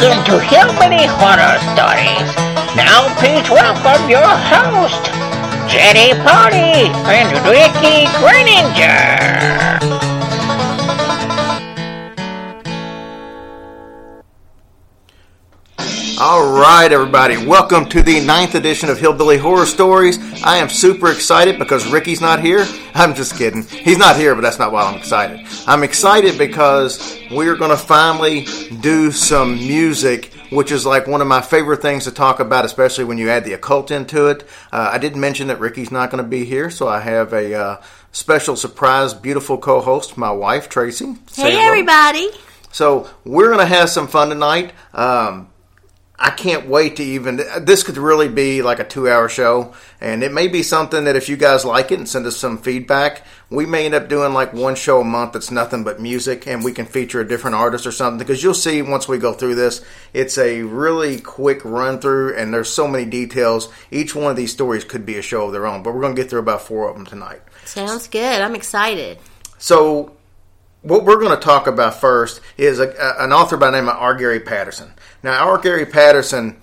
[0.00, 2.34] Welcome to Hillbilly Horror Stories.
[2.74, 5.04] Now please welcome your host,
[5.70, 9.20] Jenny Party and Ricky Greninger.
[16.18, 20.18] All right, everybody, welcome to the ninth edition of Hillbilly Horror Stories.
[20.42, 22.64] I am super excited because Ricky's not here.
[22.94, 23.62] I'm just kidding.
[23.64, 25.46] He's not here, but that's not why I'm excited.
[25.66, 28.46] I'm excited because we're going to finally
[28.80, 33.04] do some music, which is like one of my favorite things to talk about, especially
[33.04, 34.42] when you add the occult into it.
[34.72, 37.54] Uh, I did mention that Ricky's not going to be here, so I have a
[37.54, 41.14] uh, special surprise, beautiful co host, my wife, Tracy.
[41.28, 41.66] Say Hey, hello.
[41.68, 42.30] everybody.
[42.72, 44.72] So we're going to have some fun tonight.
[44.94, 45.48] Um,
[46.22, 47.36] I can't wait to even.
[47.60, 51.30] This could really be like a two-hour show, and it may be something that if
[51.30, 54.52] you guys like it and send us some feedback, we may end up doing like
[54.52, 57.86] one show a month that's nothing but music, and we can feature a different artist
[57.86, 58.18] or something.
[58.18, 59.82] Because you'll see once we go through this,
[60.12, 63.72] it's a really quick run through, and there's so many details.
[63.90, 66.14] Each one of these stories could be a show of their own, but we're going
[66.14, 67.40] to get through about four of them tonight.
[67.64, 68.42] Sounds good.
[68.42, 69.18] I'm excited.
[69.56, 70.12] So,
[70.82, 73.88] what we're going to talk about first is a, a- an author by the name
[73.88, 74.14] of R.
[74.14, 74.92] Gary Patterson.
[75.22, 75.58] Now, R.
[75.58, 76.56] Gary Patterson,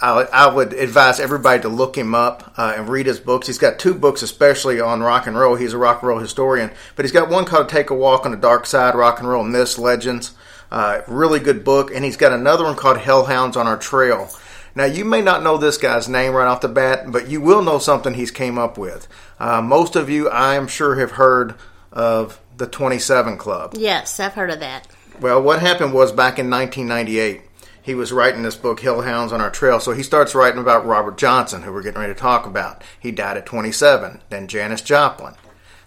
[0.00, 3.46] I, I would advise everybody to look him up uh, and read his books.
[3.46, 5.54] He's got two books, especially on rock and roll.
[5.54, 8.32] He's a rock and roll historian, but he's got one called "Take a Walk on
[8.32, 10.32] the Dark Side: Rock and Roll Myths, Legends."
[10.70, 14.28] Uh, really good book, and he's got another one called "Hellhounds on Our Trail."
[14.74, 17.62] Now, you may not know this guy's name right off the bat, but you will
[17.62, 19.06] know something he's came up with.
[19.38, 21.54] Uh, most of you, I am sure, have heard
[21.92, 23.74] of the 27 Club.
[23.76, 24.86] Yes, I've heard of that.
[25.20, 27.42] Well, what happened was back in 1998,
[27.82, 29.80] he was writing this book, Hellhounds on Our Trail.
[29.80, 32.84] So he starts writing about Robert Johnson, who we're getting ready to talk about.
[33.00, 34.20] He died at 27.
[34.30, 35.34] Then Janis Joplin.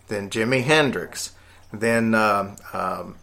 [0.09, 1.31] Then Jimi Hendrix.
[1.71, 3.15] Then um um,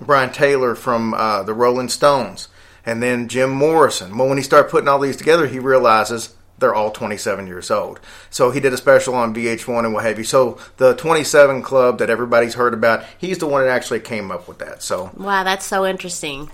[0.00, 2.48] Brian Taylor from uh, the Rolling Stones.
[2.84, 4.18] And then Jim Morrison.
[4.18, 8.00] Well, when he started putting all these together, he realizes they're all 27 years old.
[8.30, 10.24] So he did a special on VH1 and what have you.
[10.24, 14.46] So the 27 Club that everybody's heard about, he's the one that actually came up
[14.46, 14.82] with that.
[14.82, 16.50] So Wow, that's so interesting.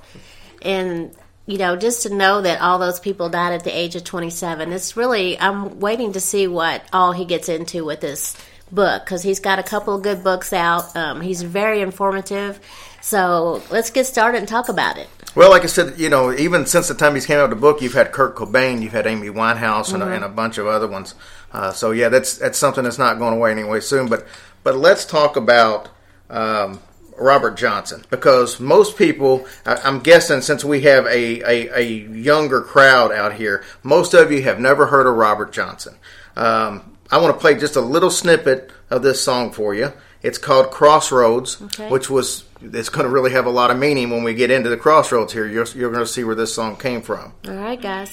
[0.63, 1.15] And
[1.47, 4.73] you know, just to know that all those people died at the age of 27,
[4.73, 8.37] it's really I'm waiting to see what all he gets into with this
[8.73, 10.97] book because he's got a couple of good books out.
[10.97, 12.59] Um, he's very informative.
[13.01, 15.09] So let's get started and talk about it.
[15.37, 17.83] Well, like I said, you know, even since the time he's came out the book,
[17.83, 20.89] you've had Kurt Cobain, you've had Amy Winehouse, and, a, and a bunch of other
[20.89, 21.15] ones.
[21.53, 24.09] Uh, so yeah, that's that's something that's not going away anyway soon.
[24.09, 24.27] But
[24.65, 25.91] but let's talk about
[26.31, 26.81] um,
[27.19, 32.63] Robert Johnson because most people, I, I'm guessing, since we have a, a, a younger
[32.63, 35.97] crowd out here, most of you have never heard of Robert Johnson.
[36.35, 39.93] Um, I want to play just a little snippet of this song for you.
[40.27, 41.89] It's called Crossroads, Okay.
[41.89, 44.69] which was it's going to really have a lot of meaning when we get into
[44.69, 45.47] the crossroads here.
[45.47, 47.33] You're, you're going to see where this song came from.
[47.47, 48.11] All right, guys.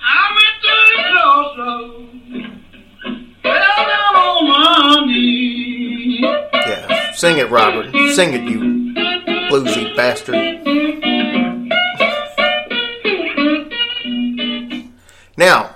[0.00, 2.12] I went to the crossroads,
[3.42, 6.20] fell down on my knees.
[6.54, 7.90] Yeah, sing it, Robert.
[8.14, 8.60] Sing it, you
[9.50, 10.36] bluesy bastard.
[15.36, 15.71] Now,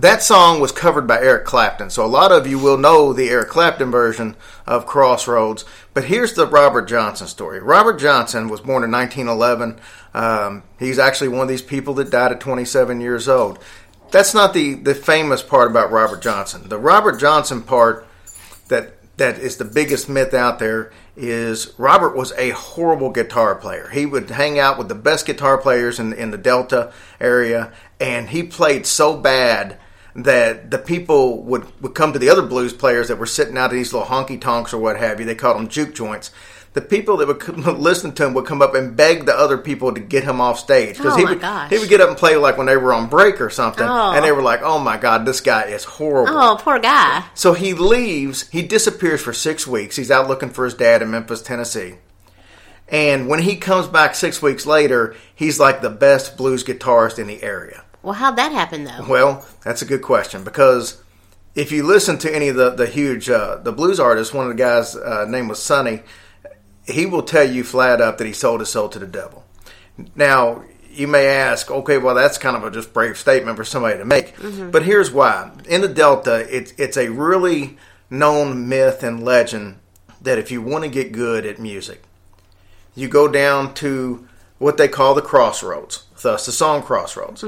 [0.00, 3.28] that song was covered by Eric Clapton, so a lot of you will know the
[3.28, 4.34] Eric Clapton version
[4.66, 5.64] of Crossroads.
[5.92, 7.60] But here's the Robert Johnson story.
[7.60, 9.78] Robert Johnson was born in 1911.
[10.14, 13.58] Um, he's actually one of these people that died at 27 years old.
[14.10, 16.68] That's not the, the famous part about Robert Johnson.
[16.68, 18.06] The Robert Johnson part
[18.68, 23.90] that that is the biggest myth out there is Robert was a horrible guitar player.
[23.90, 26.90] He would hang out with the best guitar players in in the Delta
[27.20, 29.78] area, and he played so bad
[30.16, 33.66] that the people would, would come to the other blues players that were sitting out
[33.70, 35.26] of these little honky tonks or what have you.
[35.26, 36.30] They called them juke joints.
[36.72, 39.58] The people that would come, listen to him would come up and beg the other
[39.58, 41.68] people to get him off stage Oh, he my would gosh.
[41.70, 44.12] he would get up and play like when they were on break or something, Oh.
[44.12, 47.24] and they were like, "Oh my God, this guy is horrible." Oh, poor guy.
[47.34, 49.96] So he leaves, he disappears for six weeks.
[49.96, 51.94] He's out looking for his dad in Memphis, Tennessee.
[52.88, 57.26] And when he comes back six weeks later, he's like the best blues guitarist in
[57.26, 57.84] the area.
[58.02, 59.06] Well, how'd that happen, though?
[59.08, 61.02] Well, that's a good question because
[61.54, 64.52] if you listen to any of the, the huge uh, the blues artists, one of
[64.56, 66.02] the guys' uh, name was Sonny,
[66.86, 69.44] he will tell you flat up that he sold his soul to the devil.
[70.14, 73.98] Now, you may ask, okay, well, that's kind of a just brave statement for somebody
[73.98, 74.34] to make.
[74.70, 75.52] But here's why.
[75.68, 77.76] In the Delta, it's, it's a really
[78.08, 79.78] known myth and legend
[80.20, 82.02] that if you want to get good at music,
[82.94, 84.26] you go down to
[84.58, 87.42] what they call the crossroads, thus the song Crossroads.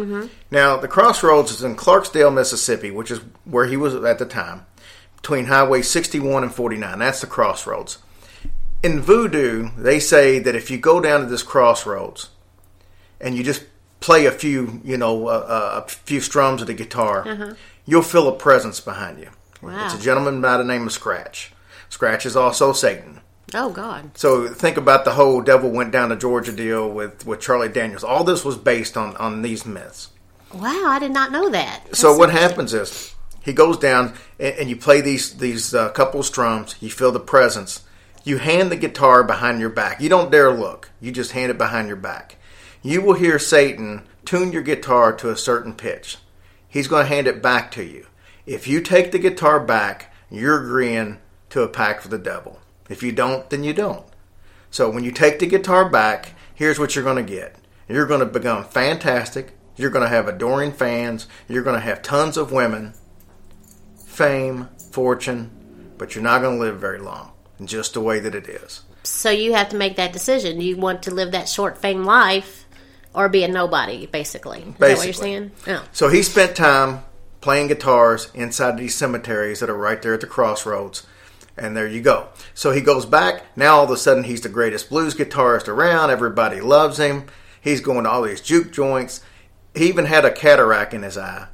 [0.51, 4.67] Now, the crossroads is in Clarksdale, Mississippi, which is where he was at the time,
[5.17, 6.99] between Highway 61 and 49.
[6.99, 7.99] That's the crossroads.
[8.83, 12.31] in voodoo, they say that if you go down to this crossroads
[13.21, 13.65] and you just
[14.01, 17.55] play a few, you know, uh, a few strums of the guitar,
[17.87, 19.29] you'll feel a presence behind you.
[19.63, 19.85] Wow.
[19.85, 21.53] It's a gentleman by the name of Scratch.
[21.89, 23.21] Scratch is also Satan.
[23.55, 24.17] Oh God.
[24.17, 28.05] So think about the whole devil went down to Georgia deal with, with Charlie Daniels.
[28.05, 30.09] All this was based on, on these myths.
[30.55, 31.97] Wow, I did not know that.
[31.97, 36.23] So what happens is he goes down and, and you play these these uh, couple
[36.23, 36.77] strums.
[36.81, 37.83] You feel the presence.
[38.25, 40.01] You hand the guitar behind your back.
[40.01, 40.91] You don't dare look.
[41.01, 42.37] You just hand it behind your back.
[42.83, 46.19] You will hear Satan tune your guitar to a certain pitch.
[46.69, 48.07] He's going to hand it back to you.
[48.47, 51.19] If you take the guitar back, you're agreeing
[51.51, 52.61] to a pact with the devil.
[52.89, 54.05] If you don't, then you don't.
[54.71, 57.57] So when you take the guitar back, here's what you're going to get.
[57.89, 59.53] You're going to become fantastic.
[59.77, 61.27] You're going to have adoring fans.
[61.49, 62.95] You're going to have tons of women,
[64.07, 65.51] fame, fortune,
[65.99, 67.33] but you're not going to live very long,
[67.65, 68.83] just the way that it is.
[69.05, 70.61] So you have to make that decision.
[70.61, 72.67] You want to live that short fame life
[73.15, 74.61] or be a nobody, basically?
[74.61, 75.31] Is that what you're Basically.
[75.31, 75.51] saying?
[75.67, 75.85] Oh.
[75.93, 77.05] So he spent time
[77.41, 81.07] playing guitars inside these cemeteries that are right there at the crossroads.
[81.57, 82.29] And there you go.
[82.55, 83.45] So he goes back.
[83.57, 86.11] Now all of a sudden he's the greatest blues guitarist around.
[86.11, 87.27] Everybody loves him.
[87.61, 89.23] He's going to all these juke joints.
[89.75, 91.49] He even had a cataract in his eye.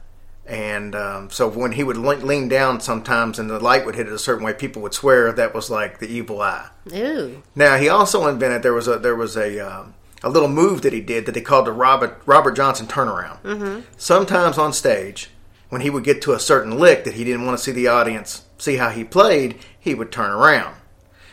[0.47, 4.07] And um, so when he would le- lean down sometimes and the light would hit
[4.07, 6.71] it a certain way, people would swear that was like the evil eye.
[6.95, 7.43] Ooh.
[7.55, 10.95] Now he also invented there was a there was a um, a little move that
[10.95, 13.43] he did that he called the Robert Robert Johnson turnaround.
[13.43, 13.81] Mm-hmm.
[13.99, 15.31] Sometimes on stage,
[15.69, 17.89] when he would get to a certain lick that he didn't want to see the
[17.89, 20.75] audience see how he played, he would turn around,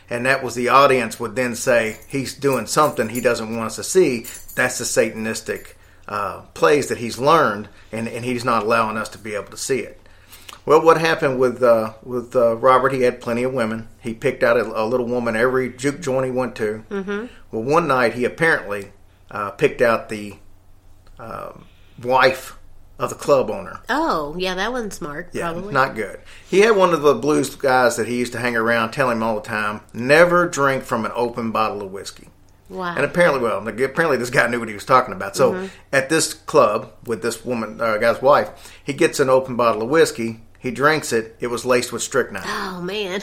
[0.10, 3.76] and that was the audience would then say he's doing something he doesn't want us
[3.78, 4.26] to see.
[4.56, 5.74] That's the Satanistic
[6.08, 9.58] uh, plays that he's learned, and, and he's not allowing us to be able to
[9.58, 10.00] see it.
[10.66, 12.92] Well, what happened with uh, with uh, Robert?
[12.92, 13.88] He had plenty of women.
[14.02, 16.84] He picked out a, a little woman every juke joint he went to.
[16.90, 17.26] Mm-hmm.
[17.52, 18.92] Well, one night he apparently
[19.30, 20.36] uh, picked out the
[21.20, 21.66] um
[22.02, 22.58] wife
[22.97, 23.81] of the club owner.
[23.89, 25.30] Oh, yeah, that wasn't smart.
[25.33, 25.74] Yeah, probably.
[25.74, 26.19] not good.
[26.50, 29.21] He had one of the blues guys that he used to hang around, tell him
[29.21, 32.30] all the time, never drink from an open bottle of whiskey.
[32.69, 32.95] Wow.
[32.95, 35.36] And apparently, well, apparently this guy knew what he was talking about.
[35.36, 39.83] So at this club with this woman, uh, guy's wife, he gets an open bottle
[39.83, 40.42] of whiskey.
[40.57, 41.36] He drinks it.
[41.39, 42.44] It was laced with strychnine.
[42.45, 43.21] oh man.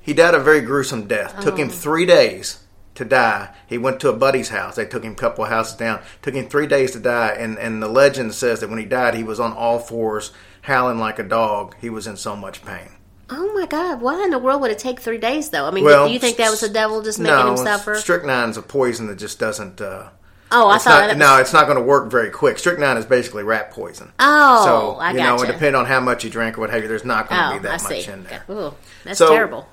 [0.00, 1.40] He died a very gruesome death.
[1.40, 2.63] Took him three days
[2.94, 3.52] to die.
[3.66, 4.76] He went to a buddy's house.
[4.76, 6.00] They took him a couple of houses down.
[6.22, 7.34] Took him three days to die.
[7.38, 10.30] And, and the legend says that when he died, he was on all fours,
[10.62, 11.74] howling like a dog.
[11.80, 12.90] He was in so much pain.
[13.30, 14.02] Oh my God!
[14.02, 15.64] Why in the world would it take three days though?
[15.64, 17.94] I mean, Well, do you think that was the devil just making no, him suffer?
[17.94, 19.80] Strychnine's a poison that just doesn't.
[19.80, 20.10] Uh,
[20.52, 22.58] oh, I it's thought not, that no, it's not going to work very quick.
[22.58, 24.12] Strychnine is basically rat poison.
[24.18, 25.48] Oh, so I you know, gotcha.
[25.48, 26.88] it depends on how much you drink or what have you.
[26.88, 28.10] There's not going to Oh, be that I much see.
[28.12, 28.44] in there.
[28.50, 28.74] Ooh,
[29.04, 29.66] that's So- terrible.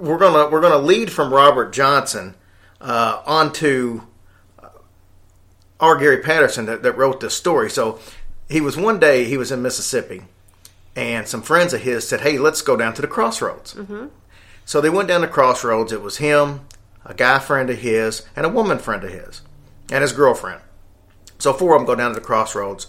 [0.00, 2.34] We're gonna we're gonna lead from Robert Johnson
[2.80, 4.02] uh, onto
[4.58, 4.68] uh,
[5.80, 5.96] R.
[5.96, 7.70] Gary Patterson that, that wrote this story.
[7.70, 7.98] So
[8.48, 10.22] he was one day he was in Mississippi,
[10.94, 14.06] and some friends of his said, "Hey, let's go down to the crossroads." Mm-hmm.
[14.64, 15.92] So they went down the crossroads.
[15.92, 16.60] It was him,
[17.04, 19.42] a guy friend of his, and a woman friend of his,
[19.90, 20.60] and his girlfriend.
[21.38, 22.86] So four of them go down to the crossroads.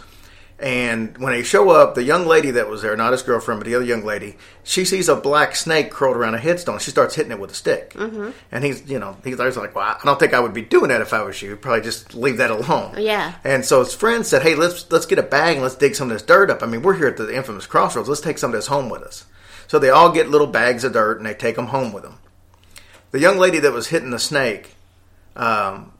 [0.64, 3.68] And when they show up, the young lady that was there, not his girlfriend, but
[3.68, 6.80] the other young lady, she sees a black snake curled around a headstone.
[6.80, 7.92] She starts hitting it with a stick.
[7.96, 8.30] Mm-hmm.
[8.50, 10.88] And he's, you know, he's always like, well, I don't think I would be doing
[10.88, 11.58] that if I was you.
[11.58, 12.96] Probably just leave that alone.
[12.98, 13.34] Yeah.
[13.44, 16.10] And so his friend said, hey, let's let's get a bag and let's dig some
[16.10, 16.64] of this dirt up.
[16.64, 18.08] I mean, we're here at the infamous crossroads.
[18.08, 19.26] Let's take some of this home with us.
[19.68, 22.20] So they all get little bags of dirt and they take them home with them.
[23.12, 24.76] The young lady that was hitting the snake,
[25.36, 25.92] um,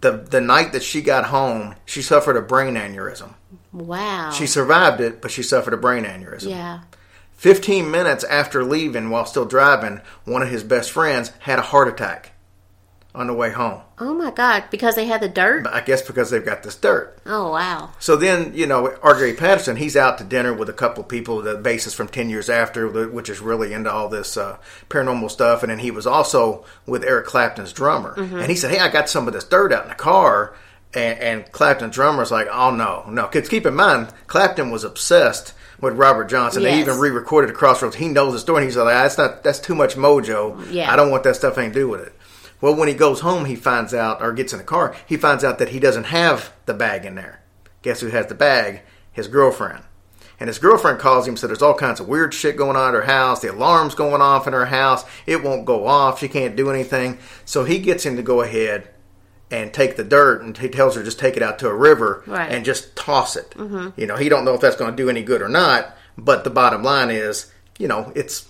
[0.00, 3.34] the the night that she got home, she suffered a brain aneurysm.
[3.72, 4.30] Wow.
[4.30, 6.50] She survived it, but she suffered a brain aneurysm.
[6.50, 6.80] yeah.
[7.34, 11.88] 15 minutes after leaving while still driving, one of his best friends had a heart
[11.88, 12.32] attack
[13.14, 13.80] on the way home.
[13.98, 14.64] Oh my God!
[14.70, 15.66] Because they had the dirt.
[15.66, 17.18] I guess because they've got this dirt.
[17.24, 17.90] Oh wow.
[17.98, 19.14] So then, you know, R.
[19.14, 22.28] Gary Patterson, he's out to dinner with a couple of people, the basis from 10
[22.28, 24.58] Years After, which is really into all this uh,
[24.90, 25.62] paranormal stuff.
[25.62, 28.12] And then he was also with Eric Clapton's drummer.
[28.16, 30.54] And he said, Hey, I got some of this dirt out in the car.
[30.94, 33.26] And, and Clapton's drummer's like, Oh, no, no.
[33.26, 36.62] Because keep in mind, Clapton was obsessed with Robert Johnson.
[36.62, 37.96] They even re recorded the Crossroads.
[37.96, 38.58] He knows the story.
[38.58, 40.72] And he's like, That's, not, that's too much mojo.
[40.72, 40.92] Yeah.
[40.92, 42.12] I don't want that stuff to do with it.
[42.60, 45.44] Well, when he goes home, he finds out, or gets in the car, he finds
[45.44, 47.40] out that he doesn't have the bag in there.
[47.82, 48.82] Guess who has the bag?
[49.12, 49.84] His girlfriend.
[50.38, 52.94] And his girlfriend calls him, so there's all kinds of weird shit going on at
[52.94, 53.40] her house.
[53.40, 55.04] The alarm's going off in her house.
[55.26, 56.18] It won't go off.
[56.18, 57.18] She can't do anything.
[57.44, 58.88] So he gets him to go ahead
[59.50, 62.22] and take the dirt, and he tells her just take it out to a river
[62.26, 62.50] Right.
[62.52, 63.52] and just toss it.
[63.96, 65.96] You know, he don't know if that's going to do any good or not.
[66.18, 68.46] But the bottom line is, you know, it's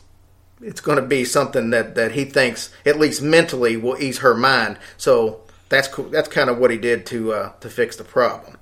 [0.62, 4.34] it's going to be something that, that he thinks at least mentally will ease her
[4.34, 4.76] mind.
[4.98, 5.40] So
[5.70, 6.06] that's cool.
[6.10, 8.58] That's kind of what he did to uh, to fix the problem.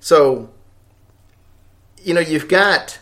[0.00, 0.50] So
[2.02, 2.98] you know you've got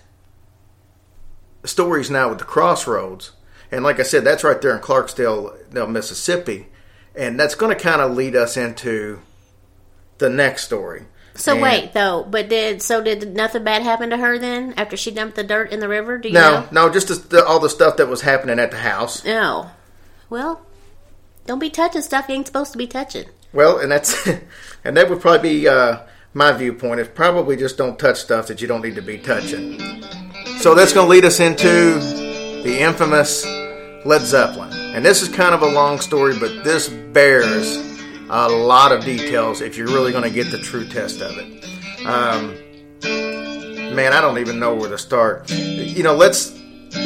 [1.64, 3.32] stories now with the crossroads,
[3.70, 6.68] and like I said, that's right there in Clarksdale, Mississippi,
[7.16, 9.20] and that's going to kind of lead us into
[10.18, 11.04] the next story.
[11.34, 14.96] So And- wait though, but did so did nothing bad happen to her then after
[14.96, 16.16] she dumped the dirt in the river?
[16.18, 16.68] Do you No, know?
[16.86, 19.22] no, just the, the, all the stuff that was happening at the house.
[19.24, 19.70] No.
[20.30, 20.62] Well,
[21.46, 23.26] don't be touching stuff you ain't supposed to be touching.
[23.52, 24.26] Well, and that's
[24.84, 25.98] and that would probably be uh,
[26.32, 27.00] my viewpoint.
[27.00, 29.78] Is probably just don't touch stuff that you don't need to be touching.
[30.60, 31.66] So that's going to lead us into
[32.62, 33.44] the infamous
[34.06, 37.76] Led Zeppelin, and this is kind of a long story, but this bears
[38.30, 42.06] a lot of details if you're really going to get the true test of it.
[42.06, 42.54] Um,
[43.96, 45.50] man, I don't even know where to start.
[45.50, 46.56] You know, let's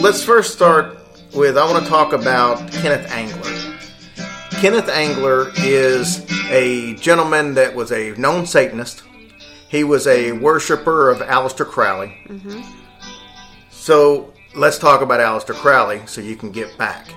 [0.01, 0.99] let's first start
[1.35, 3.79] with I want to talk about Kenneth Angler.
[4.61, 9.03] Kenneth Angler is a gentleman that was a known Satanist.
[9.71, 12.15] He was a worshiper of Aleister Crowley.
[13.71, 17.09] So let's talk about Aleister Crowley so you can get back.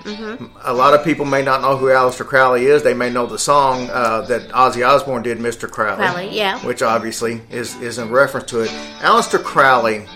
[0.62, 2.82] A lot of people may not know who Aleister Crowley is.
[2.82, 5.70] They may know the song uh, that Ozzy Osbourne did, Mr.
[5.70, 5.96] Crowley.
[6.04, 6.58] Crowley, yeah.
[6.64, 8.68] Which obviously is, is in reference to it.
[9.00, 10.06] Aleister Crowley,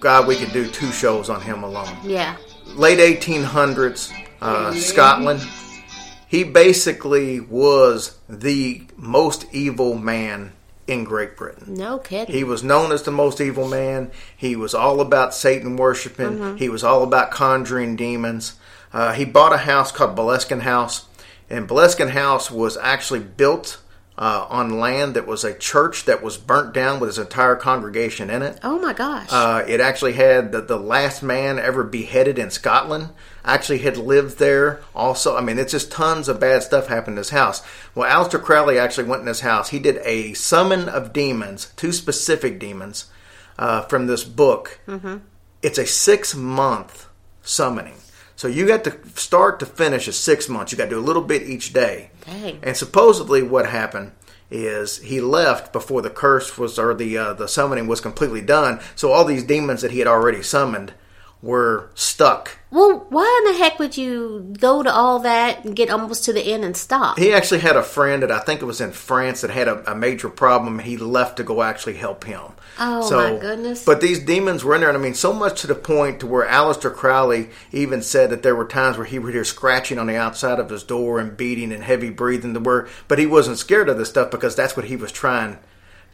[0.00, 2.36] God, we could do two shows on him alone Yeah.
[2.76, 5.40] late 1800s uh, Scotland.
[6.28, 10.52] He basically was the most evil man
[10.86, 11.74] in Great Britain.
[11.74, 12.34] No kidding.
[12.34, 14.10] He was known as the most evil man.
[14.36, 16.56] He was all about Satan worshiping.
[16.56, 18.54] He was all about conjuring demons.
[18.92, 21.06] Uh, he bought a house called Boleskine House,
[21.50, 23.80] and Boleskine House was actually built
[24.18, 28.30] uh, on land that was a church that was burnt down with his entire congregation
[28.30, 28.58] in it.
[28.62, 29.28] oh my gosh.
[29.30, 33.10] Uh, it actually had the, the last man ever beheaded in Scotland.
[33.44, 34.80] Actually, had lived there.
[34.94, 37.62] Also, I mean, it's just tons of bad stuff happened in this house.
[37.94, 39.68] Well, Aleister Crowley actually went in this house.
[39.68, 43.06] He did a summon of demons, two specific demons,
[43.58, 44.80] uh, from this book.
[45.62, 47.06] It's a six month
[47.42, 47.98] summoning.
[48.34, 50.72] So you got to start to finish is six months.
[50.72, 52.10] You got to do a little bit each day.
[52.26, 52.58] Dang.
[52.62, 54.12] And supposedly, what happened
[54.50, 58.80] is he left before the curse was or the uh, the summoning was completely done.
[58.94, 60.94] So all these demons that he had already summoned
[61.46, 62.58] were stuck.
[62.70, 66.32] well, why in the heck would you go to all that and get almost to
[66.32, 67.18] the end and stop?
[67.18, 69.92] He actually had a friend that I think it was in France that had a,
[69.92, 70.80] a major problem.
[70.80, 72.42] He left to go actually help him.
[72.78, 73.84] Oh, my goodness.
[73.84, 76.26] But these demons were in there, and I mean, so much to the point to
[76.26, 80.08] where Aleister Crowley even said that there were times where he would hear scratching on
[80.08, 82.52] the outside of his door and beating and heavy breathing.
[82.52, 85.58] The word, but he wasn't scared of this stuff because that's what he was trying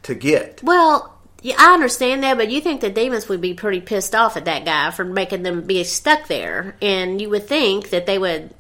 [0.04, 0.60] to get.
[0.62, 1.11] Well,
[1.42, 4.44] yeah, I understand that, but you think the demons would be pretty pissed off at
[4.44, 8.54] that guy for making them be stuck there, and you would think that they would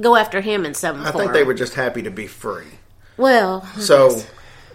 [0.00, 1.24] go after him in some I form.
[1.24, 2.66] think they were just happy to be free.
[3.16, 4.22] Well, So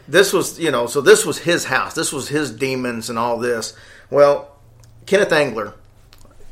[0.07, 1.93] this was, you know, so this was his house.
[1.93, 3.75] This was his demons and all this.
[4.10, 4.53] Well,
[5.05, 5.75] Kenneth Angler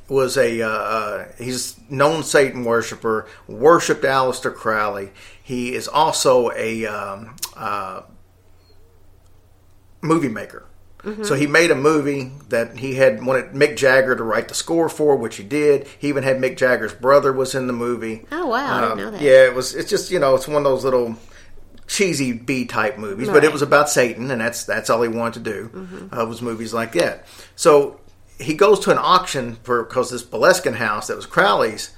[0.08, 5.12] was a uh, uh, he's known Satan worshiper, worshipped Aleister Crowley.
[5.44, 8.02] He is also a um, uh,
[10.02, 10.66] movie maker.
[11.24, 14.90] So he made a movie that he had wanted Mick Jagger to write the score
[14.90, 15.88] for, which he did.
[15.98, 18.26] He even had Mick Jagger's brother was in the movie.
[18.34, 19.22] Oh, wow, I didn't Um, know that.
[19.22, 19.74] Yeah, it was.
[19.76, 21.16] It's just you know, it's one of those little
[21.88, 25.46] cheesy B type movies, but it was about Satan, and that's that's all he wanted
[25.46, 25.70] to do.
[25.70, 26.20] Mm-hmm.
[26.20, 27.26] Uh, was movies like that.
[27.56, 28.02] So
[28.38, 31.96] he goes to an auction for because this Boleskine house that was Crowley's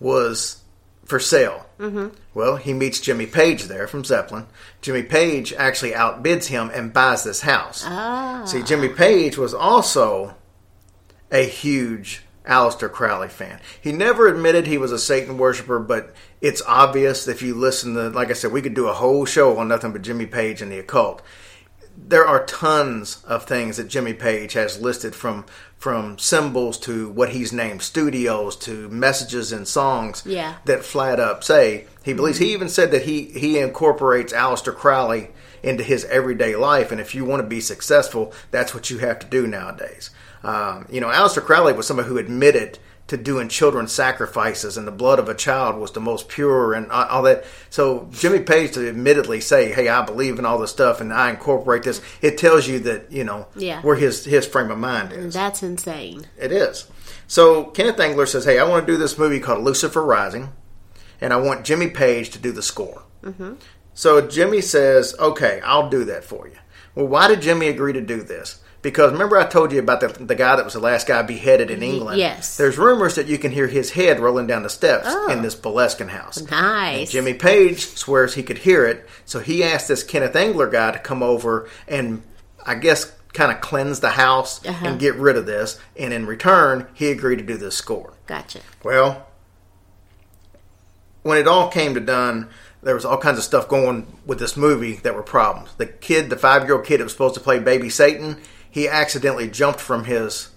[0.00, 0.61] was
[1.04, 1.66] for sale.
[1.78, 2.08] Mm-hmm.
[2.34, 4.46] Well, he meets Jimmy Page there from Zeppelin.
[4.80, 7.84] Jimmy Page actually outbids him and buys this house.
[7.86, 8.44] Ah.
[8.46, 10.34] See, Jimmy Page was also
[11.30, 13.60] a huge Aleister Crowley fan.
[13.80, 18.08] He never admitted he was a Satan worshiper, but it's obvious if you listen to,
[18.10, 20.70] like I said, we could do a whole show on nothing but Jimmy Page and
[20.70, 21.22] the occult.
[21.96, 25.44] There are tons of things that Jimmy Page has listed from
[25.82, 30.54] from symbols to what he's named studios to messages and songs Yeah.
[30.64, 32.38] that flat up say he believes.
[32.38, 37.16] He even said that he he incorporates Aleister Crowley into his everyday life, and if
[37.16, 40.10] you want to be successful, that's what you have to do nowadays.
[40.44, 42.78] Um, you know, Aleister Crowley was somebody who admitted
[43.12, 46.90] to doing children's sacrifices, and the blood of a child was the most pure, and
[46.90, 47.44] all that.
[47.70, 51.30] So Jimmy Page to admittedly say, "Hey, I believe in all this stuff, and I
[51.30, 53.80] incorporate this," it tells you that you know Yeah.
[53.82, 55.34] where his his frame of mind is.
[55.34, 56.26] That's insane.
[56.38, 56.86] It is.
[57.28, 60.50] So Kenneth Angler says, "Hey, I want to do this movie called Lucifer Rising,
[61.20, 63.52] and I want Jimmy Page to do the score." Mm-hmm.
[63.94, 66.56] So Jimmy says, "Okay, I'll do that for you."
[66.94, 68.56] Well, why did Jimmy agree to do this?
[68.82, 71.70] Because remember, I told you about the, the guy that was the last guy beheaded
[71.70, 72.18] in England.
[72.18, 72.56] yes.
[72.56, 75.30] There's rumors that you can hear his head rolling down the steps Oh.
[75.30, 76.42] in this Boleskine house.
[76.50, 77.12] Nice.
[77.12, 80.98] Jimmy Page swears he could hear it, so he asked this Kenneth Engler guy to
[80.98, 82.22] come over and,
[82.66, 84.84] I guess, kind of cleanse the house Uh-huh.
[84.88, 85.78] and get rid of this.
[85.96, 88.14] And in return, he agreed to do this score.
[88.26, 88.60] Gotcha.
[88.82, 89.28] Well,
[91.22, 92.48] when it all came to done,
[92.82, 95.70] there was all kinds of stuff going with this movie that were problems.
[95.76, 98.38] The kid, the five year old kid that was supposed to play Baby Satan,
[98.72, 100.48] he accidentally jumped from his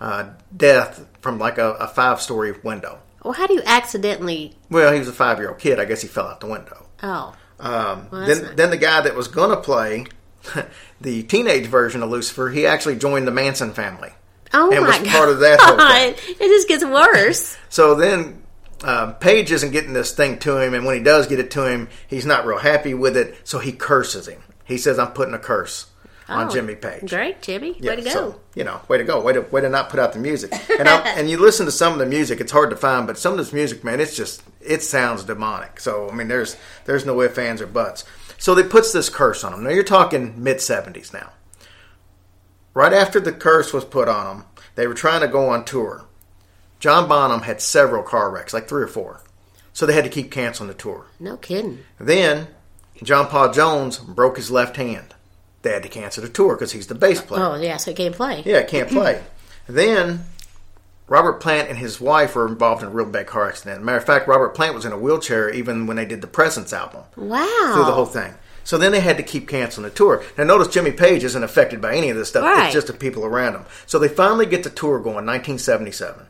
[0.00, 3.00] uh, death from like a, a five story window.
[3.24, 4.54] Well, how do you accidentally?
[4.70, 5.80] Well, he was a five year old kid.
[5.80, 6.86] I guess he fell out the window.
[7.02, 10.06] Oh, Um, Well, then, not- then the guy that was going to play
[11.00, 14.10] the teenage version of Lucifer, he actually joined the Manson family.
[14.52, 15.06] oh And my was god!
[15.16, 16.36] part of that whole thing.
[16.40, 17.56] It just gets worse.
[17.72, 18.42] So then
[18.84, 21.64] um, Page isn't getting this thing to him, and when he does get it to
[21.66, 24.42] him, he's not real happy with it, so he curses him.
[24.64, 25.86] He says, I'm putting a curse
[26.32, 27.08] on Oh, Jimmy Page.
[27.10, 27.76] Great, Jimmy.
[27.78, 28.10] Yeah, Way to go.
[28.10, 29.20] So, you know, way to go.
[29.20, 30.52] Way to, way to not put out the music.
[30.78, 33.18] And, I, and you listen to some of the music, it's hard to find, but
[33.18, 35.80] some of this music, man, it's just, it sounds demonic.
[35.80, 38.04] So, I mean, there's there's no ifs, ands, or buts.
[38.38, 39.64] So they puts this curse on them.
[39.64, 41.30] Now, you're talking mid 70s now.
[42.74, 46.04] Right after the curse was put on them, they were trying to go on tour.
[46.80, 49.20] John Bonham had several car wrecks, like three or four.
[49.72, 51.06] So they had to keep canceling the tour.
[51.20, 51.78] no kidding.
[51.98, 52.48] Then
[53.02, 55.14] John Paul Jones broke his left hand.
[55.62, 57.44] They had to cancel the tour because he's the bass player.
[57.44, 58.42] Oh yeah, so he can't play.
[58.44, 59.22] Yeah, can't play.
[59.68, 60.24] then
[61.08, 63.82] Robert Plant and his wife were involved in a real bad car accident.
[63.84, 66.72] Matter of fact, Robert Plant was in a wheelchair even when they did the Presence
[66.72, 67.70] album Wow.
[67.74, 68.34] through the whole thing.
[68.64, 70.22] So then they had to keep canceling the tour.
[70.38, 72.44] Now notice Jimmy Page isn't affected by any of this stuff.
[72.44, 72.66] Right.
[72.66, 73.64] It's just the people around him.
[73.86, 76.26] So they finally get the tour going, 1977.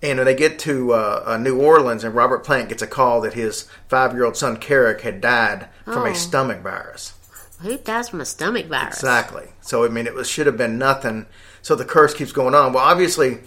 [0.00, 3.20] And when they get to uh, uh, New Orleans, and Robert Plant gets a call
[3.22, 6.06] that his five-year-old son Karac had died from Oh.
[6.06, 7.12] a stomach virus.
[7.60, 8.96] Who dies from a stomach virus?
[8.96, 9.46] Exactly.
[9.60, 11.26] So I mean, it was should have been nothing.
[11.62, 12.72] So the curse keeps going on.
[12.72, 13.38] Well, obviously,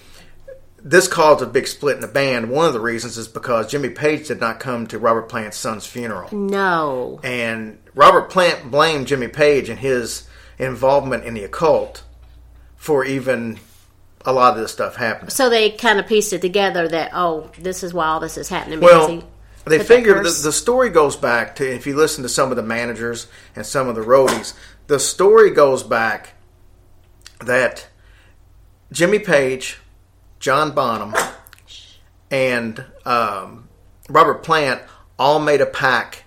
[0.83, 2.49] this caused a big split in the band.
[2.49, 5.85] One of the reasons is because Jimmy Page did not come to Robert Plant's son's
[5.85, 7.19] funeral, No.
[7.23, 12.03] and Robert Plant blamed Jimmy Page and his involvement in the occult
[12.75, 13.59] for even
[14.25, 15.29] a lot of this stuff happening.
[15.29, 18.49] So they kind of pieced it together that oh, this is why all this is
[18.49, 18.79] happening.
[18.79, 19.23] Well, he
[19.71, 22.63] they figured the, the story goes back to if you listen to some of the
[22.63, 24.53] managers and some of the roadies,
[24.87, 26.33] the story goes back
[27.39, 27.87] that
[28.91, 29.79] Jimmy Page,
[30.39, 31.15] John Bonham,
[32.29, 33.67] and um,
[34.09, 34.81] Robert Plant
[35.17, 36.23] all made a pact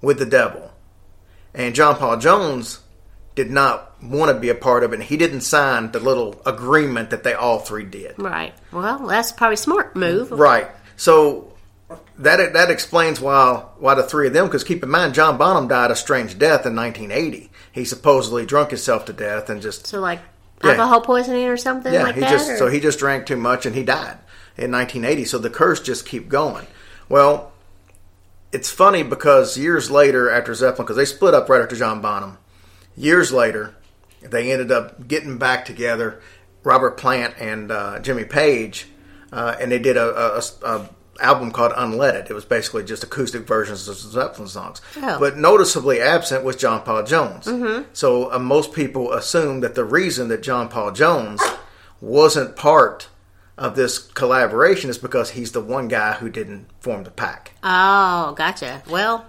[0.00, 0.72] with the devil,
[1.54, 2.80] and John Paul Jones
[3.34, 4.96] did not want to be a part of it.
[4.96, 8.18] and He didn't sign the little agreement that they all three did.
[8.18, 8.54] right.
[8.72, 10.30] Well, that's probably a smart move.
[10.30, 10.68] Right.
[10.96, 11.52] So
[12.18, 14.46] that that explains why why the three of them.
[14.46, 17.50] Because keep in mind, John Bonham died a strange death in 1980.
[17.72, 20.20] He supposedly drunk himself to death and just So like
[20.64, 20.70] Yeah.
[20.70, 22.04] alcohol poisoning or something yeah.
[22.04, 22.30] like he that.
[22.30, 24.18] just or- so he just drank too much and he died
[24.56, 25.24] in 1980.
[25.26, 26.66] So the curse just keep going.
[27.08, 27.52] Well,
[28.52, 32.38] it's funny because years later after Zeppelin, because they split up right after John Bonham.
[32.96, 33.74] Years later,
[34.22, 36.20] they ended up getting back together,
[36.64, 38.88] Robert Plant and uh, Jimmy Page,
[39.32, 40.88] uh, and they did a, a, a
[41.20, 42.30] album called Unledded.
[42.30, 44.80] It was basically just acoustic versions of Zeppelin songs.
[44.96, 45.18] Oh.
[45.18, 47.46] But noticeably absent was John Paul Jones.
[47.46, 47.84] Mm-hmm.
[47.92, 51.42] So uh, most people assume that the reason that John Paul Jones
[52.00, 53.08] wasn't part
[53.58, 57.52] of this collaboration is because he's the one guy who didn't form the pack.
[57.62, 58.82] oh, gotcha.
[58.88, 59.26] Well,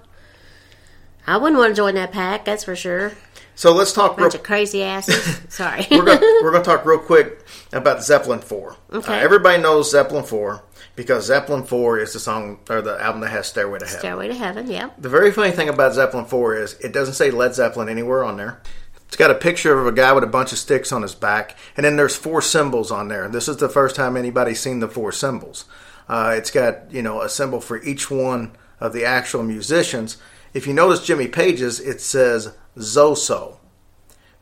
[1.26, 2.45] I wouldn't want to join that pack.
[2.45, 3.13] That's for sure.
[3.58, 5.41] So let's talk real of crazy asses.
[5.50, 5.84] Sorry.
[5.89, 7.43] we're going we're going to talk real quick
[7.74, 8.76] about Zeppelin 4.
[8.93, 9.13] Okay.
[9.13, 10.63] Uh, everybody knows Zeppelin 4
[10.96, 14.00] because Zeppelin 4 is the song or the album that has Stairway to Heaven.
[14.00, 14.70] Stairway to Heaven.
[14.70, 14.91] Yeah.
[15.00, 18.38] The very funny thing about Zeppelin 4 is it doesn't say Led Zeppelin anywhere on
[18.38, 18.62] there.
[19.08, 21.58] It's got a picture of a guy with a bunch of sticks on his back,
[21.76, 23.28] and then there's four symbols on there.
[23.28, 25.65] This is the first time anybody's seen the four symbols.
[26.08, 30.17] Uh, it's got you know a symbol for each one of the actual musicians.
[30.58, 33.58] If you notice Jimmy Page's, it says Zoso.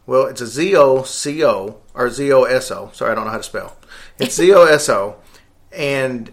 [0.06, 2.89] Well, it's a Z O C O or Z O S O.
[2.93, 3.75] Sorry, I don't know how to spell.
[4.17, 5.17] It's Z O S O,
[5.73, 6.32] and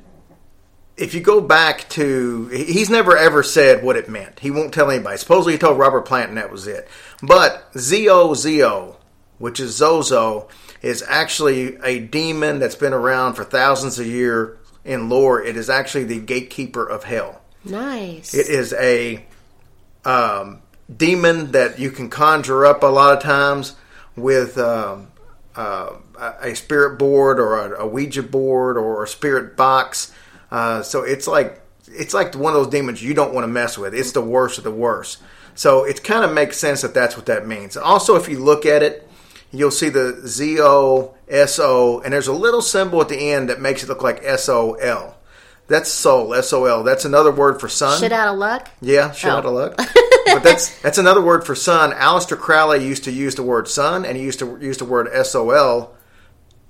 [0.97, 4.39] if you go back to, he's never ever said what it meant.
[4.39, 5.17] He won't tell anybody.
[5.17, 6.87] Supposedly he told Robert Plant and that was it.
[7.21, 8.99] But Z-O-Z-O,
[9.39, 10.47] which is Zozo,
[10.81, 15.43] is actually a demon that's been around for thousands of years in lore.
[15.43, 17.41] It is actually the gatekeeper of hell.
[17.65, 18.33] Nice.
[18.33, 19.27] It is a
[20.05, 20.63] um,
[20.95, 23.77] demon that you can conjure up a lot of times
[24.17, 25.09] with um,
[25.57, 25.97] uh,
[26.41, 30.13] a spirit board or a, a Ouija board or a spirit box.
[30.51, 33.77] Uh, so it's like it's like one of those demons you don't want to mess
[33.77, 33.95] with.
[33.95, 35.23] It's the worst of the worst.
[35.55, 37.77] So it kind of makes sense that that's what that means.
[37.77, 39.09] Also, if you look at it,
[39.51, 43.49] you'll see the Z O S O, and there's a little symbol at the end
[43.49, 45.17] that makes it look like S O L.
[45.73, 46.83] That's soul, S O L.
[46.83, 47.99] That's another word for sun.
[47.99, 48.69] Shit out of luck.
[48.83, 49.37] Yeah, shit Oh.
[49.39, 49.75] out of luck.
[50.27, 51.93] but that's that's another word for sun.
[51.93, 55.09] Aleister Crowley used to use the word sun, and he used to use the word
[55.11, 55.95] S O L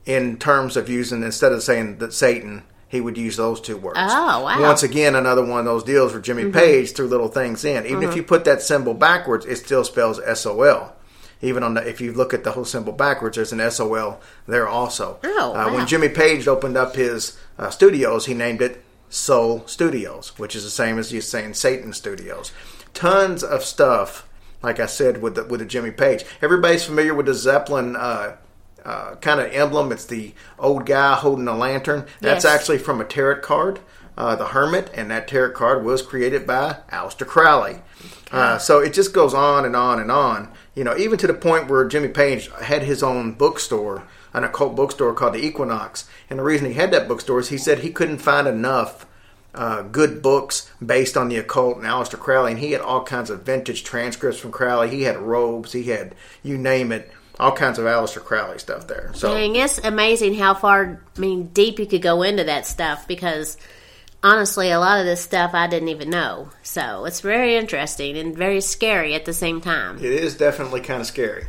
[0.06, 3.98] in terms of using instead of saying that Satan, he would use those two words.
[4.00, 4.62] Oh, wow.
[4.62, 7.84] Once again, another one of those deals where Jimmy Page threw little things in.
[7.86, 10.94] Even if you put that symbol backwards, it still spells S O L.
[11.40, 13.94] Even on the, if you look at the whole symbol backwards, there's an S O
[13.94, 15.18] L there also.
[15.24, 15.74] Oh, uh, wow.
[15.74, 20.64] When Jimmy Page opened up his uh, studios, he named it Sol Studios, which is
[20.64, 22.50] the same as you saying Satan Studios.
[22.94, 24.26] Tons of stuff,
[24.62, 26.24] like I said, with the, with the Jimmy Page.
[26.40, 28.36] Everybody's familiar with the Zeppelin uh,
[28.84, 29.92] uh, kind of emblem.
[29.92, 32.06] It's the old guy holding a lantern.
[32.20, 32.54] That's Yes.
[32.54, 33.80] actually from a tarot card,
[34.16, 37.82] uh, the Hermit, and that tarot card was created by Aleister Crowley.
[38.30, 40.48] Uh, so it just goes on and on and on.
[40.74, 44.74] You know, even to the point where Jimmy Page had his own bookstore, an occult
[44.74, 46.08] bookstore called the Equinox.
[46.30, 49.06] And the reason he had that bookstore is he said he couldn't find enough
[49.54, 52.52] uh, good books based on the occult and Aleister Crowley.
[52.52, 54.88] And he had all kinds of vintage transcripts from Crowley.
[54.88, 55.72] He had robes.
[55.72, 59.10] He had, you name it, all kinds of Aleister Crowley stuff there.
[59.14, 63.06] So Dang, it's amazing how far, I mean, deep you could go into that stuff
[63.06, 63.56] because
[64.22, 66.50] honestly, a lot of this stuff I didn't even know.
[66.62, 69.98] So it's very interesting and very scary at the same time.
[69.98, 71.46] It is definitely kind of scary.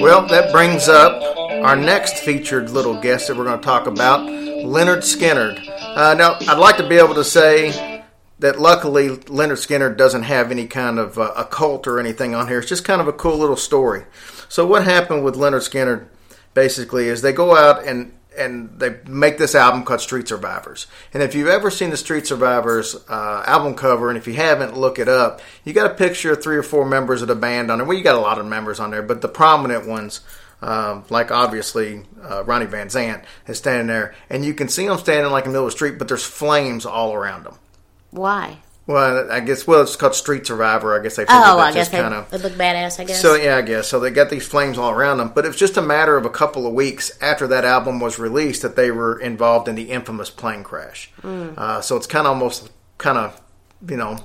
[0.00, 1.22] Well, that brings up
[1.64, 5.68] our next featured little guest that we're going to talk about, Lynyrd Skynyrd.
[5.96, 8.04] Uh, now, I'd like to be able to say
[8.38, 12.58] that luckily Lynyrd Skynyrd doesn't have any kind of uh, occult or anything on here.
[12.58, 14.04] It's just kind of a cool little story.
[14.48, 16.06] So, what happened with Lynyrd Skynyrd
[16.54, 20.86] basically is they go out and and they make this album called Street Survivors.
[21.12, 24.76] And if you've ever seen the Street Survivors uh, album cover, and if you haven't,
[24.76, 25.40] look it up.
[25.64, 27.86] You got a picture of three or four members of the band on there.
[27.86, 30.20] Well, you got a lot of members on there, but the prominent ones,
[30.62, 34.98] um, like obviously uh, Ronnie Van Zant, is standing there, and you can see them
[34.98, 37.56] standing like in the middle of the street, but there's flames all around them.
[38.10, 38.58] Why?
[38.86, 40.98] Well, I guess well, it's called Street Survivor.
[40.98, 43.00] I guess they figured Oh, that I guess just they, kind of they look badass,
[43.00, 43.20] I guess.
[43.20, 43.98] so yeah, I guess so.
[43.98, 46.30] They got these flames all around them, but it was just a matter of a
[46.30, 50.30] couple of weeks after that album was released that they were involved in the infamous
[50.30, 51.10] plane crash.
[51.22, 51.58] Mm.
[51.58, 53.40] Uh, so it's kind of almost kind of
[53.88, 54.18] you know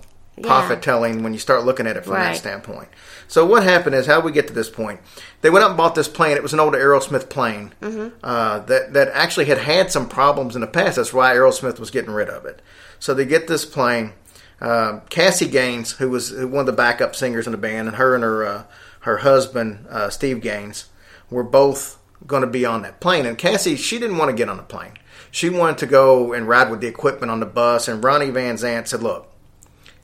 [0.44, 2.90] prophet telling when you start looking at it from that standpoint.
[3.28, 5.00] So what happened is how we get to this point.
[5.42, 6.36] They went out and bought this plane.
[6.36, 8.16] It was an old Aerosmith plane Mm-hmm.
[8.24, 10.98] uh, that that actually had had some problems in the past.
[10.98, 12.62] That's why Aerosmith was getting rid of it.
[13.00, 14.14] So they get this plane.
[14.62, 18.14] Uh, Cassie Gaines, who was one of the backup singers in the band, and her
[18.14, 18.64] and her uh,
[19.02, 20.90] her husband uh, Steve Gaines
[21.30, 21.98] were both
[22.28, 23.26] going to be on that plane.
[23.26, 24.94] And Cassie, she didn't want to get on the plane.
[25.32, 27.88] She wanted to go and ride with the equipment on the bus.
[27.88, 29.28] And Ronnie Van Zant said, "Look,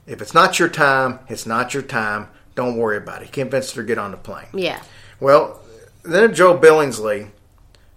[0.06, 2.28] if it's not your time, it's not your time.
[2.56, 4.46] Don't worry about it." He convinced her to get on the plane.
[4.52, 4.82] yeah.
[5.20, 5.60] Well,
[6.02, 7.30] then Joe Billingsley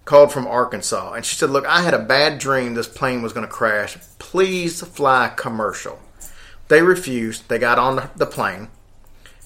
[0.04, 2.74] called from Arkansas, and she said, "Look, I had a bad dream.
[2.74, 3.96] This plane was going to crash.
[4.18, 5.98] Please fly commercial."
[6.68, 7.48] They refused.
[7.48, 8.68] They got on the plane,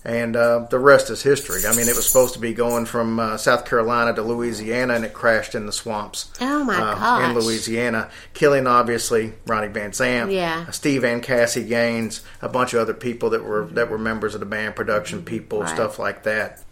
[0.05, 1.63] and uh, the rest is history.
[1.67, 5.05] I mean, it was supposed to be going from uh, South Carolina to Louisiana, and
[5.05, 6.31] it crashed in the swamps.
[6.41, 7.35] Oh, my uh, in.
[7.35, 10.71] Louisiana, killing obviously Ronnie Van Zant, Yeah.
[10.71, 14.41] Steve and Cassie Gaines, a bunch of other people that were that were members of
[14.41, 15.69] the band, production people, Right.
[15.69, 16.63] stuff like that.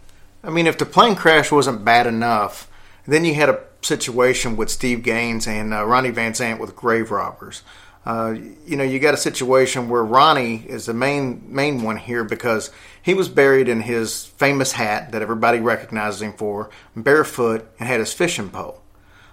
[0.44, 2.68] I mean, if the plane crash wasn't bad enough,
[3.08, 7.10] then you had a situation with Steve Gaines and uh, Ronnie Van Zant with grave
[7.10, 7.62] robbers.
[8.06, 8.34] Uh,
[8.66, 12.70] you know, you got a situation where Ronnie is the main main one here because
[13.00, 18.00] he was buried in his famous hat that everybody recognizes him for, barefoot, and had
[18.00, 18.82] his fishing pole.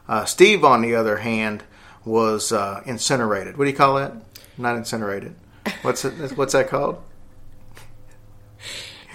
[0.08, 1.64] Uh, Steve, on the other hand,
[2.06, 3.58] was uh, incinerated.
[3.58, 4.14] What do you call that?
[4.58, 5.36] Not incinerated.
[5.82, 6.14] What's it?
[6.38, 7.02] What's that called?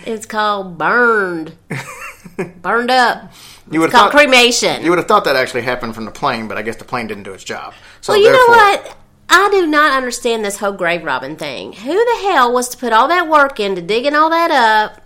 [0.04, 1.56] It's called burned.
[2.62, 3.32] burned up.
[3.70, 4.84] You would It's called cremation.
[4.84, 7.06] You would have thought that actually happened from the plane, but I guess the plane
[7.06, 7.74] didn't do its job.
[8.00, 8.96] So well, you know what?
[9.38, 11.72] I do not understand this whole grave robbing thing.
[11.74, 15.02] Who the hell was to put all that work into digging all that up?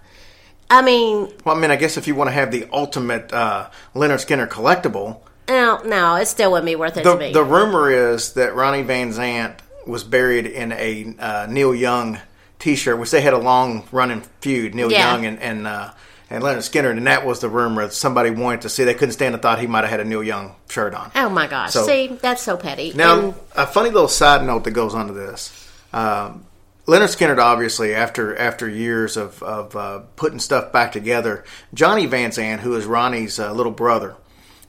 [0.70, 3.70] I mean, Well, I mean, I guess if you want to have the ultimate uh,
[3.94, 7.32] Lynyrd Skynyrd collectible, no, no, it still wouldn't be worth it the to me.
[7.32, 12.20] the rumor is that Ronnie Van Zant was buried in a uh, Neil Young
[12.60, 15.12] T-shirt, which they had a long running feud, Neil Yeah.
[15.12, 15.90] Young and and, uh,
[16.30, 17.82] and Lynyrd Skynyrd, and that was the rumor.
[17.86, 20.04] that Somebody wanted to see; they couldn't stand the thought he might have had a
[20.04, 21.10] Neil Young shirt on.
[21.16, 21.72] oh my gosh!
[21.72, 22.92] So- See, that's so petty.
[22.94, 25.52] Now, And- a funny little side note that goes on to this.
[25.92, 26.44] Um,
[26.86, 32.30] Lynyrd Skynyrd, obviously, after after years of, of uh, putting stuff back together, Johnny Van
[32.30, 34.14] Zant, who is Ronnie's uh, little brother,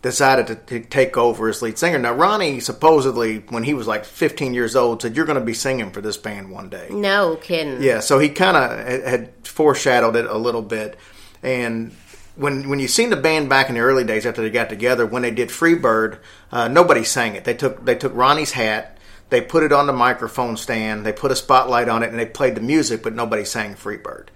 [0.02, 1.98] decided to, to take over as lead singer.
[2.00, 5.54] Now, Ronnie supposedly, when he was like 15 years old, said, "You're going to be
[5.54, 7.82] singing for this band one day." no kidding.
[7.82, 10.98] Yeah, so he kind of had foreshadowed it a little bit.
[11.44, 11.96] And
[12.36, 15.06] when when you seen the band back in the early days after they got together,
[15.06, 16.20] when they did Freebird,
[16.52, 17.44] uh, nobody sang it.
[17.44, 18.98] They took they took Ronnie's hat,
[19.30, 22.26] they put it on the microphone stand, they put a spotlight on it, and they
[22.26, 24.28] played the music, but nobody sang Freebird.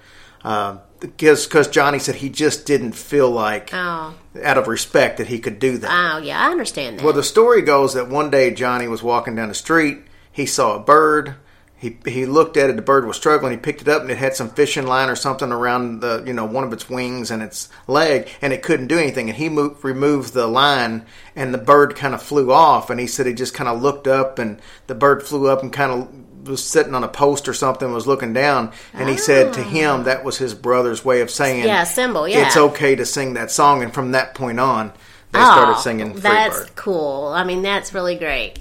[1.00, 4.16] Because because Johnny said he just didn't feel like, Oh.
[4.44, 5.92] out of respect, that he could do that.
[5.92, 7.04] Oh, yeah, I understand that.
[7.04, 10.00] Well, the story goes that one day Johnny was walking down the street.
[10.32, 11.36] He saw a bird.
[11.78, 12.78] He he looked at it.
[12.78, 13.52] The bird was struggling.
[13.52, 16.34] He picked it up and it had some fishing line or something around the you
[16.34, 19.30] know one of its wings and its leg, and it couldn't do anything.
[19.30, 22.90] And he moved, removed the line, and the bird kind of flew off.
[22.90, 25.72] And he said he just kind of looked up, and the bird flew up and
[25.74, 29.54] kind of was sitting on a post or something, was looking down, and he said
[29.56, 32.46] to him that was his brother's way of saying, Yeah, symbol, yeah.
[32.46, 34.94] it's okay to sing that song." And from that point on,
[35.32, 36.22] they started Oh, singing Freebird.
[36.22, 37.28] That's cool.
[37.36, 38.60] I mean, that's really great.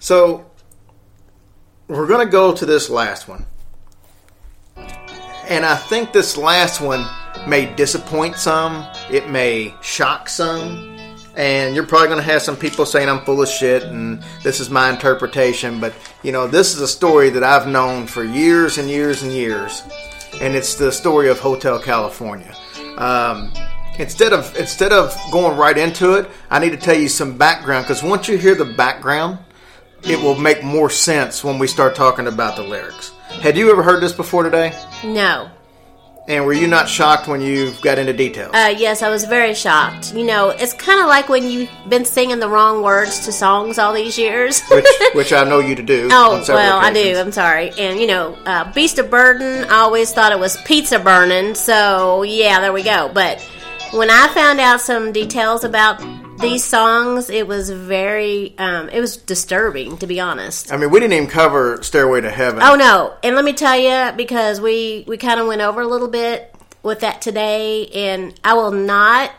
[0.00, 0.44] So
[1.88, 3.46] we're going to go to this last one.
[5.48, 7.06] And I think this last one
[7.46, 10.92] may disappoint some, it may shock some.
[11.36, 14.60] And you're probably going to have some people saying I'm full of shit and this
[14.60, 15.80] is my interpretation.
[15.80, 15.92] But,
[16.22, 19.82] you know, this is a story that I've known for years and years and years.
[20.40, 22.54] And it's the story of Hotel California.
[22.96, 23.52] Um,
[23.98, 27.84] instead of instead of going right into it, I need to tell you some background
[27.84, 29.38] because once you hear the background,
[30.06, 33.12] it will make more sense when we start talking about the lyrics.
[33.40, 34.72] Had you ever heard this before today?
[35.04, 35.50] No.
[36.26, 38.54] And were you not shocked when you got into details?
[38.54, 40.14] Uh, yes, I was very shocked.
[40.14, 43.78] You know, it's kind of like when you've been singing the wrong words to songs
[43.78, 44.62] all these years.
[44.70, 46.08] which, which I know you to do.
[46.10, 47.18] Oh well, I do.
[47.18, 47.72] I'm sorry.
[47.78, 49.64] And you know, uh, Beast of Burden.
[49.64, 51.54] I always thought it was pizza burning.
[51.54, 53.10] So yeah, there we go.
[53.12, 53.46] But
[53.94, 56.02] when I found out some details about
[56.40, 60.72] these songs, it was very, um, it was disturbing to be honest.
[60.72, 63.14] I mean, we didn't even cover "Stairway to Heaven." Oh no!
[63.22, 66.54] And let me tell you, because we we kind of went over a little bit
[66.82, 69.30] with that today, and I will not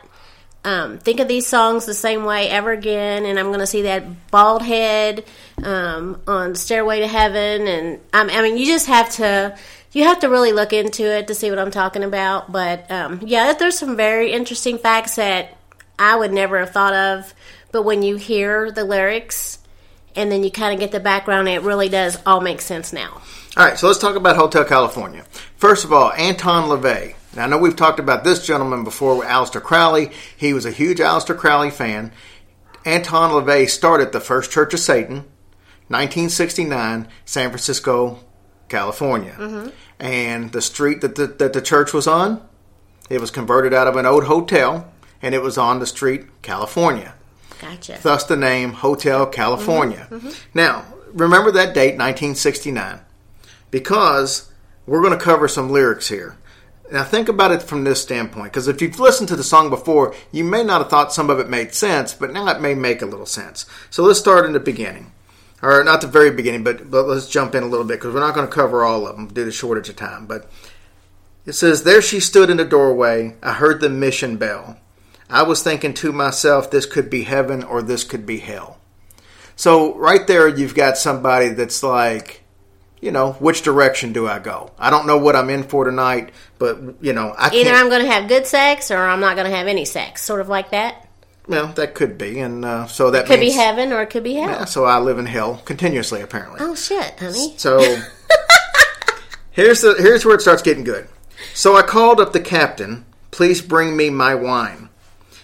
[0.64, 3.26] um, think of these songs the same way ever again.
[3.26, 5.26] And I'm going to see that bald head
[5.64, 9.58] um, on "Stairway to Heaven," and um, I mean, you just have to.
[9.96, 12.52] You have to really look into it to see what I'm talking about.
[12.52, 15.58] But um, yeah, there's some very interesting facts that
[15.98, 17.34] I would never have thought of.
[17.72, 19.58] But when you hear the lyrics,
[20.14, 23.22] and then you kind of get the background, it really does all make sense now.
[23.56, 25.24] All right, so let's talk about Hotel California.
[25.56, 27.16] First of all, Anton LaVey.
[27.34, 30.12] Now, I know we've talked about this gentleman before, with Aleister Crowley.
[30.36, 32.12] He was a huge Aleister Crowley fan.
[32.84, 35.24] Anton LaVey started the First Church of Satan,
[35.88, 38.20] 1969, San Francisco,
[38.70, 39.36] California.
[39.38, 39.70] Mm-hmm.
[40.00, 42.46] And the street that the, that the church was on,
[43.10, 47.14] it was converted out of an old hotel, and it was on the street, California
[47.60, 48.00] Gotcha.
[48.02, 49.34] thus the name Hotel mm-hmm.
[49.34, 50.08] California.
[50.10, 50.30] Mm-hmm.
[50.54, 53.00] Now, remember that date, 1969,
[53.72, 54.52] because
[54.86, 56.38] we're going to cover some lyrics here.
[56.92, 60.14] Now, think about it from this standpoint, because if you've listened to the song before,
[60.32, 63.02] you may not have thought some of it made sense, but now it may make
[63.02, 63.66] a little sense.
[63.90, 65.12] So let's start in the beginning.
[65.66, 68.20] Or not the very beginning, but, but let's jump in a little bit, because we're
[68.20, 70.28] not going to cover all of them due to the shortage of time.
[70.28, 70.48] But
[71.46, 73.36] it says, There she stood in the doorway.
[73.42, 74.78] I heard the mission bell.
[75.28, 78.78] I was thinking to myself, this could be heaven or this could be hell.
[79.56, 82.44] So, right there, you've got somebody that's like,
[83.02, 84.72] you know, which direction do I go?
[84.78, 87.72] I don't know what I'm in for tonight, but, you know, I Either.
[87.72, 90.42] I'm going to have good sex or I'm not going to have any sex, sort
[90.42, 91.05] of like that.
[91.48, 92.40] Well, that could be.
[92.40, 94.50] And uh, so that Could be heaven or it could be hell.
[94.50, 96.60] Yeah, so I live in hell continuously, apparently.
[96.62, 97.54] Oh shit, honey.
[97.58, 97.80] So
[99.52, 101.08] here's the here's where it starts getting good.
[101.54, 103.06] So I called up the captain.
[103.32, 104.90] Please bring me my wine.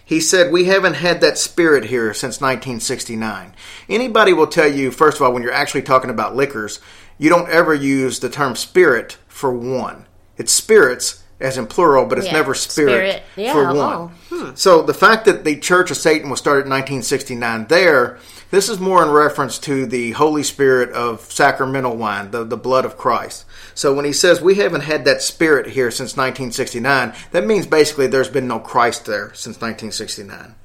[0.04, 3.54] He said we haven't had that spirit here since 1969.
[3.88, 6.80] Anybody will tell you first of all when you're actually talking about liquors,
[7.18, 10.06] you don't ever use the term spirit for one.
[10.38, 13.24] It's spirits as in plural, but it's Yeah, never spirit, spirit.
[13.36, 14.56] Yeah, for oh, one.
[14.56, 18.18] So the fact that the Church of Satan was started in 1969 there,
[18.50, 22.86] this is more in reference to the Holy Spirit of sacramental wine, the, the blood
[22.86, 23.46] of Christ.
[23.74, 28.08] So when he says we haven't had that spirit here since 1969, that means basically
[28.08, 30.56] there's been no Christ there since 1969.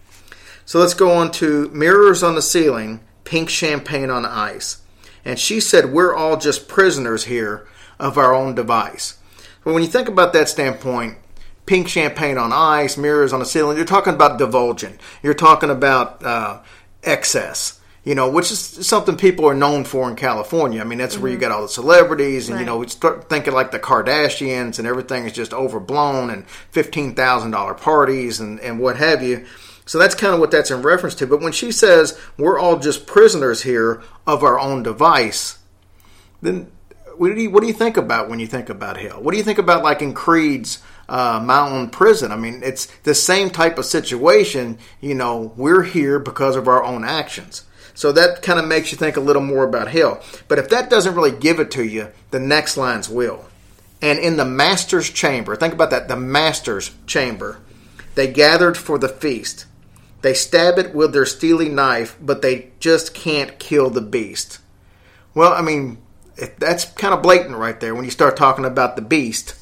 [0.64, 4.82] So let's go on to mirrors on the ceiling, pink champagne on ice.
[5.24, 7.66] And she said, We're all just prisoners here
[7.98, 9.18] of our own device.
[9.64, 11.18] But when you think about that standpoint,
[11.66, 14.98] pink champagne on ice, mirrors on the ceiling, you're talking about divulging.
[15.22, 16.62] You're talking about uh,
[17.02, 20.80] excess, you know, which is something people are known for in California.
[20.80, 23.52] I mean, that's where you got all the celebrities, and, you know, we start thinking
[23.52, 29.22] like the Kardashians, and everything is just overblown, and $15,000 parties, and, and what have
[29.22, 29.44] you.
[29.86, 31.26] So that's kind of what that's in reference to.
[31.26, 35.58] But when she says we're all just prisoners here of our own device,
[36.42, 36.72] then
[37.16, 39.22] what do you, what do you think about when you think about hell?
[39.22, 42.32] What do you think about like in Creed's uh, my own prison.
[42.32, 44.78] I mean, it's the same type of situation.
[45.00, 47.64] You know, we're here because of our own actions.
[47.94, 50.22] So that kind of makes you think a little more about hell.
[50.48, 53.46] But if that doesn't really give it to you, the next lines will.
[54.02, 57.58] And in the master's chamber, think about that the master's chamber,
[58.14, 59.64] they gathered for the feast.
[60.20, 64.58] They stab it with their steely knife, but they just can't kill the beast.
[65.34, 65.98] Well, I mean,
[66.58, 69.54] that's kind of blatant right there when you start talking about the beast.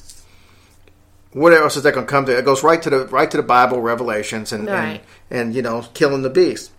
[1.35, 2.37] What else is that going to come to?
[2.37, 5.03] It goes right to the right to the Bible, Revelations, and Right.
[5.29, 6.71] and, and you know, killing the beast.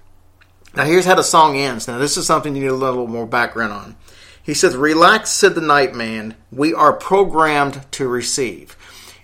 [0.75, 1.87] Now, here's how the song ends.
[1.87, 3.97] Now, this is something you need a little more background on.
[4.43, 6.37] He says, Relax, said the night man.
[6.51, 8.77] We are programmed to receive.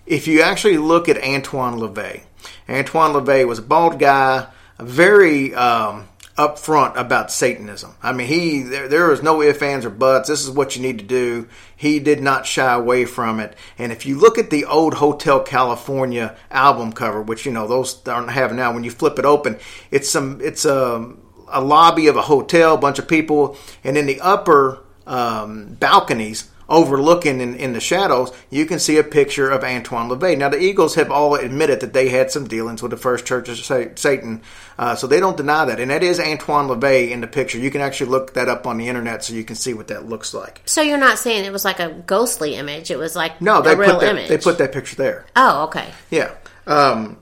[0.05, 2.25] If you actually look at Antoine LaVey,
[2.69, 4.47] Antoine LaVey was a bald guy,
[4.79, 7.95] a very um, upfront about Satanism.
[8.03, 10.29] I mean, he there, there was no ifs, ands, or buts.
[10.29, 11.49] This is what you need to do.
[11.77, 13.55] He did not shy away from it.
[13.79, 17.95] And if you look at the old Hotel California album cover, which you know those
[17.95, 19.59] don't have now, when you flip it open,
[19.91, 21.13] it's some it's a
[21.49, 27.41] a lobby of a hotel, bunch of people, and in the upper um, balconies overlooking
[27.41, 30.37] in, in the shadows, you can see a picture of Antoine LaVey.
[30.39, 33.49] Now, the Eagles have all admitted that they had some dealings with the First Church
[33.49, 33.59] of
[33.99, 34.43] Satan,
[34.79, 35.79] uh, so they don't deny that.
[35.79, 37.59] And that is Antoine LaVey in the picture.
[37.59, 40.09] You can actually look that up on the internet so you can see what that
[40.09, 40.63] looks like.
[40.65, 42.91] So you're not saying it was like a ghostly image.
[42.91, 44.29] It was like No, they a real put that, image.
[44.29, 45.27] they put that picture there.
[45.37, 45.89] Oh, okay.
[46.11, 46.33] Yeah.
[46.67, 47.19] Um,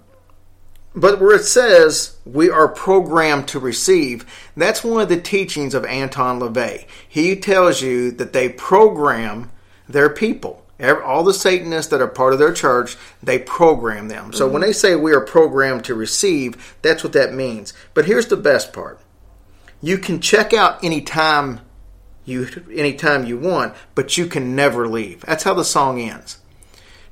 [0.94, 4.26] but where it says we are programmed to receive,
[4.57, 6.87] that's one of the teachings of Anton LaVey.
[7.09, 9.50] He tells you that they program
[9.88, 10.64] their people.
[10.81, 14.33] All the Satanists that are part of their church, they program them.
[14.33, 14.55] So mm-hmm.
[14.55, 17.74] when they say we are programmed to receive, that's what that means.
[17.92, 18.98] But here's the best part
[19.83, 21.61] you can check out anytime
[22.24, 25.20] you anytime you want, but you can never leave.
[25.22, 26.39] That's how the song ends.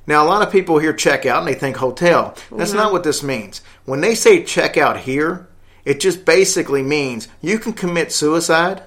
[0.07, 2.35] Now, a lot of people hear check out and they think hotel.
[2.51, 3.61] That's not what this means.
[3.85, 5.47] When they say check out here,
[5.85, 8.83] it just basically means you can commit suicide.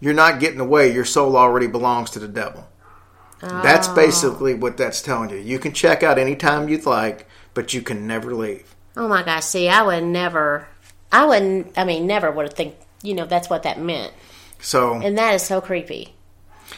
[0.00, 0.92] You're not getting away.
[0.92, 2.68] Your soul already belongs to the devil.
[3.40, 3.94] That's oh.
[3.94, 5.36] basically what that's telling you.
[5.36, 8.74] You can check out anytime you'd like, but you can never leave.
[8.96, 9.44] Oh my gosh.
[9.44, 10.68] See, I would never.
[11.10, 11.78] I wouldn't.
[11.78, 12.76] I mean, never would have think.
[13.02, 14.12] You know, that's what that meant,
[14.60, 16.14] So, and that is so creepy.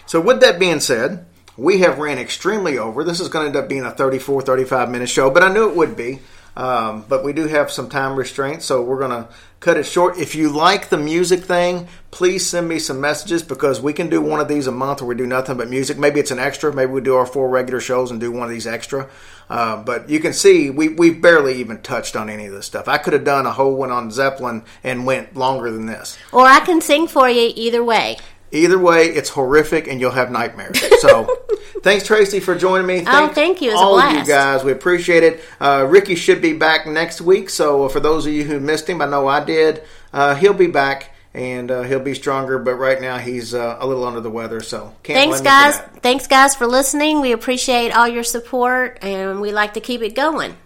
[0.07, 3.05] So, with that being said, we have ran extremely over.
[3.05, 5.69] This is going to end up being a 34, 35 minute show, but I knew
[5.69, 6.21] it would be.
[6.55, 9.29] Um, but we do have some time restraints, so we're going to
[9.61, 10.19] cut it short.
[10.19, 14.21] If you like the music thing, please send me some messages because we can do
[14.21, 15.97] one of these a month where we do nothing but music.
[15.97, 16.73] Maybe it's an extra.
[16.73, 19.09] Maybe we do our four regular shows and do one of these extra.
[19.49, 22.87] Uh, but you can see we, we've barely even touched on any of this stuff.
[22.87, 26.19] I could have done a whole one on Zeppelin and went longer than this.
[26.33, 28.19] Or I can sing for you either way.
[28.53, 30.79] Either way, it's horrific and you'll have nightmares.
[31.01, 31.25] So,
[31.83, 33.03] thanks, Tracy, for joining me.
[33.07, 33.71] Oh, thank you.
[33.71, 34.63] It was a all of you guys.
[34.63, 35.41] We appreciate it.
[35.59, 37.49] Uh, Ricky should be back next week.
[37.49, 40.67] So, for those of you who missed him, I know I did, uh, he'll be
[40.67, 42.59] back and uh, he'll be stronger.
[42.59, 44.61] But right now, he's uh, a little under the weather.
[44.61, 46.01] So, can't Thanks, blame him for guys.
[46.03, 47.23] Thanks, guys, for listening.
[47.23, 50.57] We appreciate all your support, and we like to keep it going.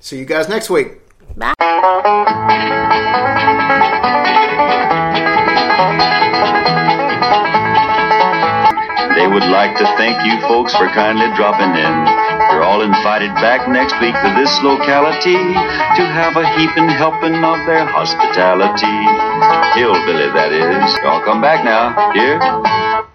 [0.00, 1.00] See you guys next week.
[1.36, 1.52] Bye.
[9.36, 11.94] Would like to thank you folks for kindly dropping in.
[12.48, 17.66] You're all invited back next week to this locality to have a heaping helping of
[17.66, 18.96] their hospitality.
[19.78, 20.96] Hillbilly, that is.
[21.04, 22.12] Y'all come back now.
[22.12, 22.96] Here.